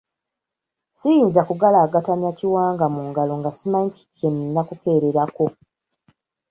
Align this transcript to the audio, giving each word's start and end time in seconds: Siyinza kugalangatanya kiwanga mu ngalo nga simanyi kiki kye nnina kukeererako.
Siyinza 0.99 1.41
kugalangatanya 1.49 2.29
kiwanga 2.37 2.85
mu 2.93 3.01
ngalo 3.09 3.33
nga 3.39 3.51
simanyi 3.57 3.89
kiki 3.95 4.13
kye 4.17 4.29
nnina 4.31 4.61
kukeererako. 4.67 5.45